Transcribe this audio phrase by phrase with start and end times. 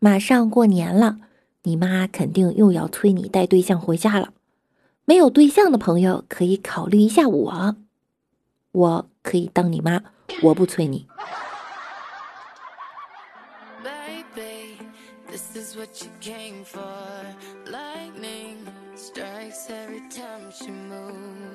[0.00, 1.18] 马上过年了，
[1.64, 4.32] 你妈肯定又要催你带对象回家了。
[5.04, 7.76] 没有对象的朋友可以考虑一下我，
[8.70, 10.02] 我可以当你妈，
[10.42, 11.08] 我不催你。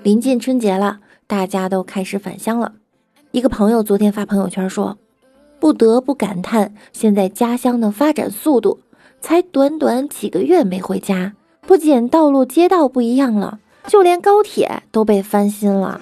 [0.04, 2.74] 临近春节了，大家都开始返乡了。
[3.32, 4.98] 一个朋友昨天发朋友圈说
[5.64, 8.82] ：“不得不感叹，现在家乡的发展速度，
[9.22, 16.02] 才短短几个月没回家，不仅道路街道不一样了，就连高铁都被翻新了。”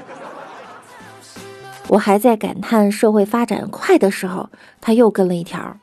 [1.89, 4.49] 我还在感叹社会发展快的时候，
[4.81, 5.77] 他又跟了一条：“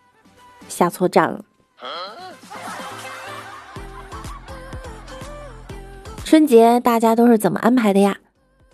[0.69, 1.45] 下错站了。”
[6.24, 8.16] 春节大家都是怎么安排的呀？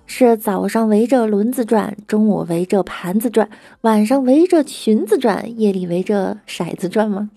[0.06, 3.48] 是早上围着轮子转，中午围着盘子转，
[3.80, 7.30] 晚上围着裙子转，夜里围着骰子转吗？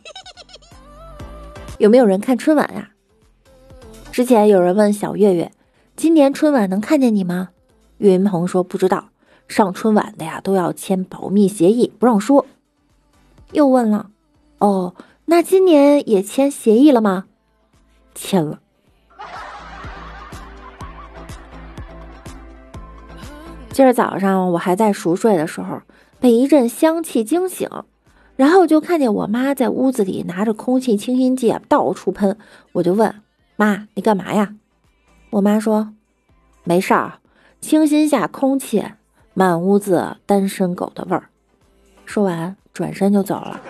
[1.77, 2.91] 有没有人看春晚呀？
[4.12, 5.51] 之前有人问小月月，
[5.96, 7.49] 今年春晚能看见你吗？
[7.99, 9.09] 岳云鹏说不知道，
[9.48, 12.46] 上春晚的呀都要签保密协议，不让说。
[13.54, 14.09] 又问了，
[14.59, 14.93] 哦，
[15.26, 17.26] 那今年也签协议了吗？
[18.13, 18.59] 签了。
[23.78, 25.84] 今儿早上我还在熟睡的时候，
[26.20, 27.70] 被一阵香气惊醒，
[28.36, 32.36] 然后就看见我妈在屋子里拿着空气清新剂到处喷。
[32.72, 33.14] 我就问
[33.55, 34.55] 妈：“你干嘛呀？”
[35.30, 35.94] 我妈说
[36.66, 37.20] ：“没事儿，
[37.62, 38.84] 清新下空气，
[39.36, 41.30] 满屋子单身狗的味儿。”
[42.04, 43.62] 说完转身就走了。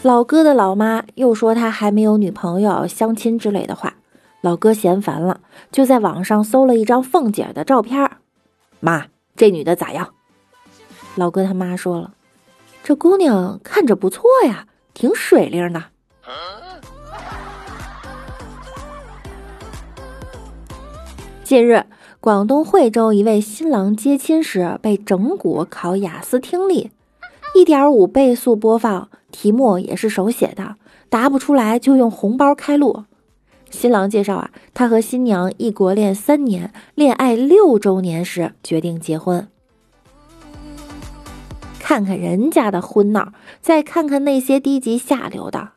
[0.00, 3.92] 老哥的老妈又说他还没有女朋友、相亲之类的话。
[4.40, 5.40] 老哥嫌烦了，
[5.72, 8.10] 就在网上搜了一张凤姐的照片。
[8.78, 10.14] 妈，这女的咋样？
[11.16, 12.12] 老哥他妈说了，
[12.84, 15.82] 这姑娘看着不错呀，挺水灵的。
[21.42, 21.84] 近日，
[22.20, 26.90] 广东惠州一位新郎接亲时被整蛊考雅思听力，
[27.54, 30.76] 一点五倍速播放，题目也是手写的，
[31.08, 33.04] 答不出来就用红包开路。
[33.76, 39.46] 新郎介绍啊，他和新娘异国恋三年，恋爱六周年时决定结婚。
[41.78, 45.72] 看看人家的婚闹，再看看那些低级下流的，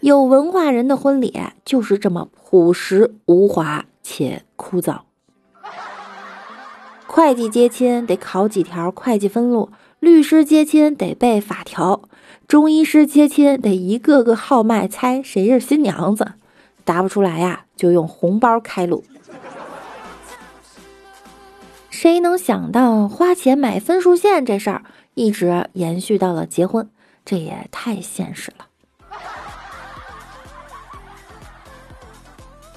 [0.00, 5.02] 有文化人的婚礼就是这么朴实无华且枯燥。
[7.06, 12.02] 会计接亲得考几条会计分录，律师接亲得背法条，
[12.48, 16.32] 中医师接亲得一个个号脉猜谁是新娘子。
[16.88, 19.04] 答不出来呀，就用红包开路。
[21.90, 26.88] 谁能想到花钱买分数线这事儿一直延续到了结婚？
[27.26, 28.64] 这也太现实了。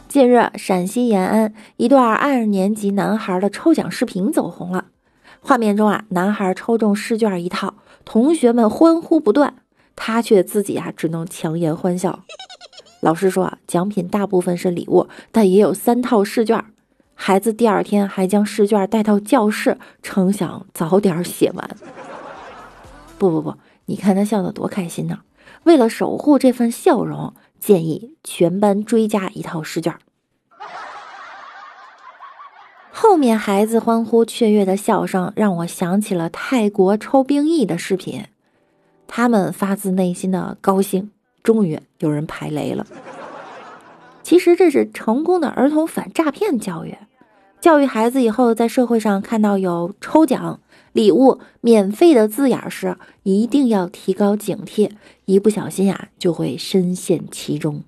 [0.10, 4.88] 近日，陕西延安一段二年级男孩的抽奖视频走红了。
[5.40, 9.54] 画面中啊，男孩抽中试卷一套，同学们欢呼不断，
[9.96, 12.26] 他却自己啊只能强颜欢笑。
[13.02, 16.64] 老师说啊，奖品大部分是礼物，但也有三套试卷。
[17.14, 21.70] 孩子第二天还将试卷带到教室，称想早点写完。
[23.18, 25.20] 不不不，你看他笑得多开心呢！
[25.64, 29.96] 为了守护这份笑容，建议全班追加一套试卷。
[32.92, 38.26] 后面孩子欢呼雀跃的笑声，让我想起了泰国抽兵役的视频，
[39.08, 41.12] 他们发自内心的高兴。
[41.44, 42.86] 终于有人排雷了。
[44.24, 46.96] 其实这是成功的儿童反诈骗教育，
[47.60, 50.60] 教育孩子以后在社会上看到有抽奖、
[50.94, 54.92] 礼物、免费的字眼时，一定要提高警惕，
[55.26, 57.84] 一不小心呀就会深陷其中。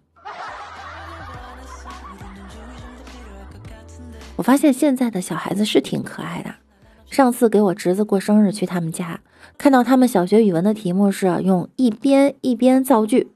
[4.36, 6.56] 我发现现在的小孩子是挺可爱的。
[7.10, 9.22] 上次给我侄子过生日去他们家，
[9.60, 13.30] 看到他们小学语文的题目是用一边一边造句。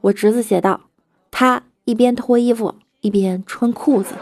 [0.00, 0.82] 我侄子写道
[1.30, 4.14] ：“他一边脱衣服一边穿裤子，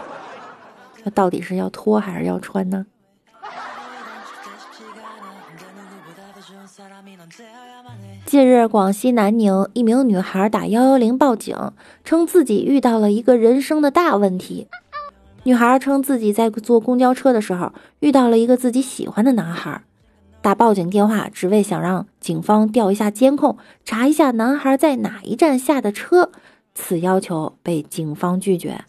[1.05, 2.87] 那到底是要脱还是要穿呢？”
[8.25, 11.57] 近日，广西南宁一名女孩打幺幺零报警，
[12.05, 14.69] 称自己遇到了一个人生的大问题。
[15.45, 19.83] 女孩称自己在坐公交车的时候遇到了一个自己喜欢的男孩。
[20.47, 26.31] 打报警电话只为想让警方调一下监控，查一下男孩在哪一站下的车。
[26.73, 28.85] 此要求被警方拒绝。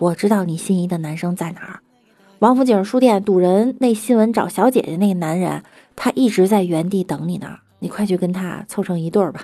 [0.00, 1.78] 我知道你心仪的男生在哪儿。
[2.40, 5.62] 王府井书店堵人那新闻找小姐姐那个男人，
[5.94, 9.42] 他一直在原地等你呢，你快去跟他凑成一对儿吧。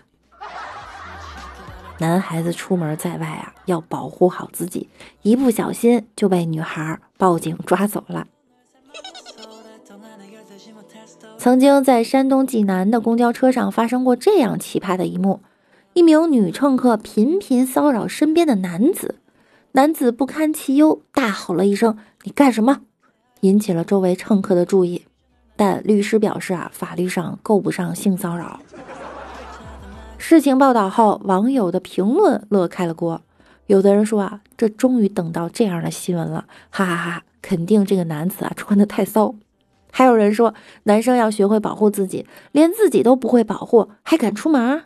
[1.98, 4.88] 男孩子出门在外啊，要保护好自己，
[5.22, 8.26] 一不小心就被女孩报警抓走了。
[11.40, 15.40] 曾经在山东济南的公交车上发生过这样奇葩的一幕：
[15.94, 19.14] 一名女乘客频频骚扰身边的男子，
[19.72, 22.82] 男子不堪其忧，大吼了一声：“你干什么？”
[23.40, 25.06] 引起了周围乘客的注意。
[25.56, 28.60] 但律师表示啊，法律上够不上性骚扰。
[30.18, 33.22] 事情报道后，网友的评论乐开了锅。
[33.66, 37.22] 有的人说啊，这终于等到这样的新闻了，哈哈哈！
[37.40, 39.34] 肯定这个男子啊穿的太骚。
[39.92, 40.54] 还有人说，
[40.84, 44.84] 男生要学会保护自己，连自己都不会保护，还敢出门？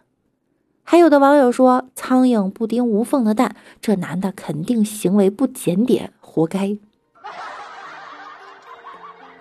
[0.82, 6.76] 还有的网友说，苍蝇不叮无缝的蛋，这男的肯定行为不检点，活该。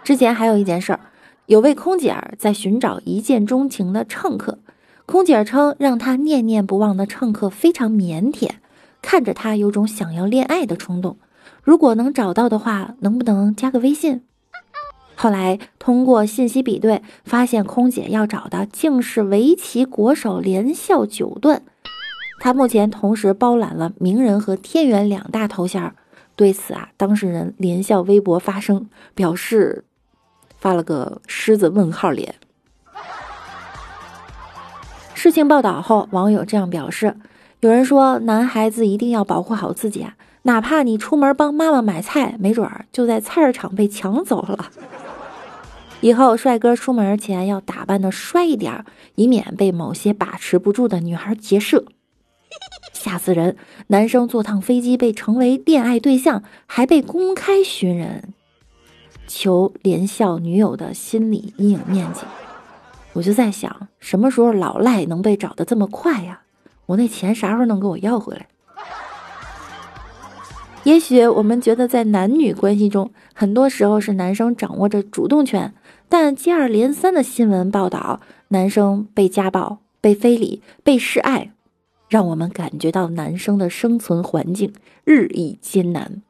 [0.03, 0.99] 之前还有一件事儿，
[1.45, 4.59] 有位空姐儿在寻找一见钟情的乘客，
[5.05, 8.49] 空姐称让她念念不忘的乘客非常腼腆，
[9.01, 11.17] 看着他有种想要恋爱的冲动，
[11.61, 14.23] 如果能找到的话，能不能加个微信？
[15.23, 21.61] 后来通过信息比对，发现空姐要找的竟是围棋国手连笑九段。
[22.41, 25.95] 他目前同时包揽了名人和天元两大头衔。
[26.35, 29.85] 对此啊，当事人连笑微博发声表示，
[30.57, 32.35] 发了个狮子问号脸。
[35.13, 37.15] 事情报道后，网友这样表示：
[37.61, 44.69] 有人说，男孩子一定要保护好自己啊，哪怕你出门帮妈妈买菜，没准儿就在菜市场被抢走了。
[46.03, 48.83] 以后帅哥出门前要打扮的帅一点，
[49.15, 51.85] 以免被某些把持不住的女孩劫色，
[52.91, 53.55] 吓死人！
[53.87, 58.33] 男生坐趟飞机被成为恋爱对象，还被公开寻人，
[59.27, 62.23] 求连笑女友的心理阴影面积。
[63.13, 66.41] 我就在想，什么时候老赖能被找的这么快呀？
[66.87, 68.47] 我那钱啥时候能给我要回来？
[70.83, 75.73] 也许我们觉得在男女关系中，很多时候是男生掌握着主动权。
[76.15, 81.51] 但接二连三的新闻报道，男生被家暴、被非礼、被示爱，
[82.07, 84.71] 让我们感觉到男生的生存环境
[85.03, 86.21] 日益艰难。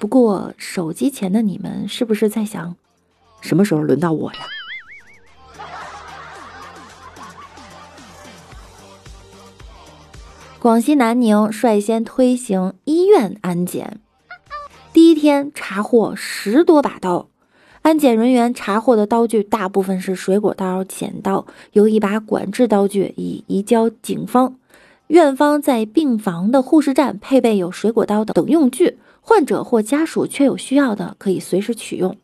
[0.00, 2.74] 不过，手机前的你们是不是在想，
[3.40, 4.40] 什么时候轮到我呀？
[10.58, 14.00] 广西南宁率先推行医院安检，
[14.92, 17.28] 第一天查获十多把刀。
[17.84, 24.56] 安检人员查获的刀具大部分是水果刀、剪刀，有一把管制刀具已移交警方。
[25.08, 32.16] 院方在病房的护士站配备有水果刀等用具，患者或家属确有需要的可以随时取用。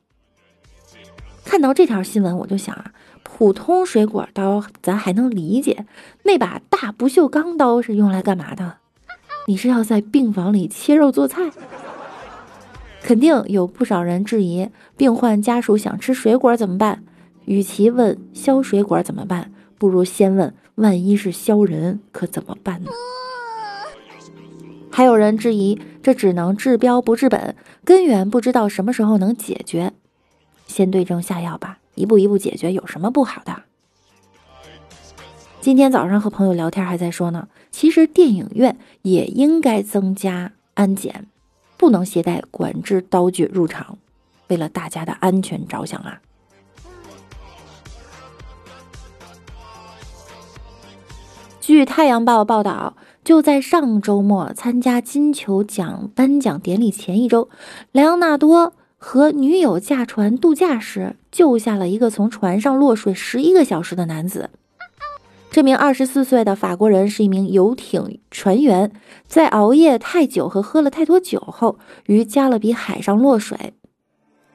[1.45, 2.93] 看到这条新闻，我就想啊，
[3.23, 5.85] 普通水果刀咱还能理解，
[6.23, 8.79] 那把大不锈钢刀是用来干嘛的？
[9.47, 11.51] 你是要在病房里切肉做菜？
[13.03, 17.03] 肯定有不少人质疑，病患家属想吃水果怎么办？
[17.47, 22.91] 与其问削水果怎么办，不如先问万一是削人，可怎么办呢？
[24.91, 29.93] 还有人质疑，这只能治标不治本，根源不知道什么时候能解决。
[30.67, 33.63] 先对症下药吧，一步一步解决有什么不好的？
[35.61, 41.27] 今天早上和朋友聊天还在说呢，其实电影院也应该增加安检。
[41.81, 43.97] 不能携带管制刀具入场，
[44.49, 46.21] 为了大家的安全着想啊！
[51.59, 57.49] 据《太阳报》报道，就在上周末参加金球奖颁奖典礼前一周，
[57.93, 64.51] 莱昂纳多和女友驾船度假时，救下了一个从船上落水十一个小时的男子。
[65.53, 68.93] 这名二十四岁的法国人是一名游艇船员，
[69.27, 71.77] 在熬夜太久和喝了太多酒后，
[72.07, 73.75] 于加勒比海上落水。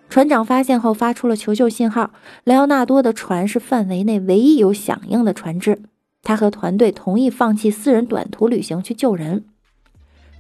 [0.08, 2.12] 船长发现后发出了求救信号。
[2.46, 5.82] 莱昂纳多的船是范围内唯一有响应的船只，
[6.24, 9.44] 他和团队同意放弃私人短途旅行去救人。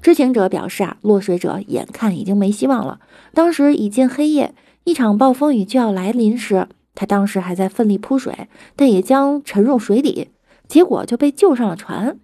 [0.01, 3.01] 知情者表示啊，落水者眼看已经没希望了。
[3.33, 8.47] 当时已近黑夜，一场暴风雨就要来临时，他当时还在奋力扑水，
[8.77, 10.29] 但也将沉入水底。
[10.67, 12.19] 结果就被救上了船，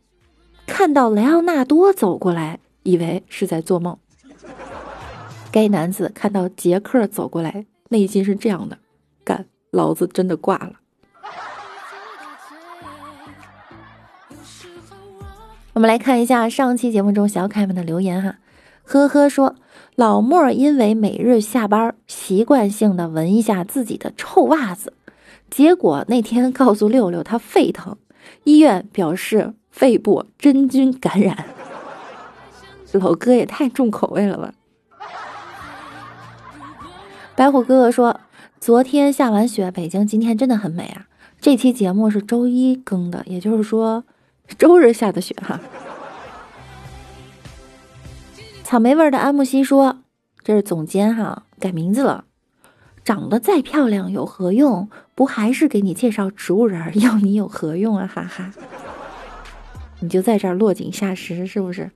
[0.66, 3.98] 看到莱昂纳多走过来，以为是在做梦。
[5.52, 8.78] 该男子看到杰克走过来，内心是这样的：
[9.24, 10.74] 干，老子真的挂了。
[15.74, 18.38] 我们来看一下上期节目中小可爱们的留言哈，
[18.84, 19.56] 呵呵说
[19.96, 24.94] 老莫因为每日下班习惯性的闻一下自己的臭袜子。
[25.50, 27.98] 结果那天告诉六六他肺疼，
[28.44, 31.46] 医院表示肺部真菌感染。
[32.94, 34.54] 老哥也太重口味了吧！
[37.36, 38.20] 白虎哥哥说，
[38.60, 41.08] 昨天下完雪，北京今天真的很美啊。
[41.40, 44.04] 这期节目是周一更的，也就是说
[44.58, 45.60] 周日下的雪哈。
[48.64, 50.00] 草莓味的安慕希说
[50.44, 52.26] ：“这是总监哈，改名字了。
[53.04, 54.90] 长得再漂亮有何用？
[55.16, 58.08] 不还是给你介绍植物人，要你有何用啊？
[58.08, 58.52] 哈哈，
[60.00, 61.92] 你就在这儿落井下石是不是？”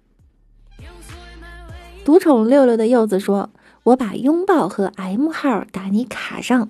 [2.03, 3.49] 独宠六六的柚子说
[3.83, 6.69] ：“我把拥抱和 M 号打你卡上，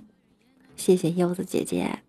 [0.78, 2.00] 谢谢柚子姐姐。”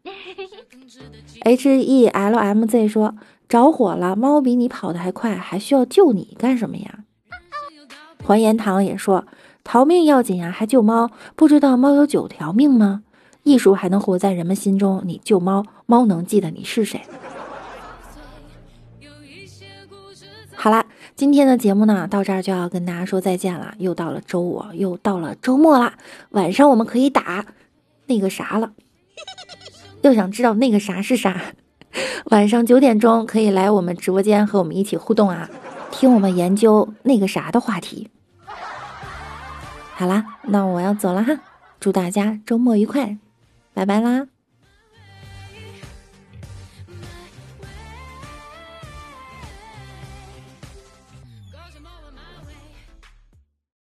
[1.42, 3.16] H E L M Z 说
[3.48, 7.00] 着火了，猫比你跑得还快，还需要救你干什么呀？
[8.24, 9.24] 还言堂也说
[9.66, 11.10] 逃命要紧啊，还救猫？
[11.34, 13.02] 不知道猫有九条命吗？
[13.42, 17.02] 艺术还能活在人们心中，你救猫，猫能记得你是谁？
[20.54, 23.74] 好啦，今天的节目呢，到这儿就要跟大家说再见了。
[23.78, 25.94] 又到了周五，又到了周末啦，
[26.30, 27.44] 晚上我们可以打
[28.06, 28.70] 那个啥了。
[30.02, 31.42] 要想知道那个啥是啥？
[32.26, 35.50] 晚上九点钟可以来我们直播间和我们一起互动啊，
[35.90, 38.08] 听我们研究那个啥的话题。
[39.98, 41.40] 好啦，那我要走了哈，
[41.80, 43.16] 祝大家周末愉快，
[43.72, 44.26] 拜拜啦。